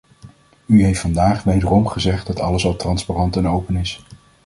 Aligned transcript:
U 0.65 0.83
heeft 0.83 0.99
vandaag 0.99 1.43
wederom 1.43 1.87
gezegd 1.87 2.27
dat 2.27 2.39
alles 2.39 2.65
al 2.65 2.75
transparant 2.75 3.35
en 3.35 3.47
open 3.47 3.75
is. 3.75 4.03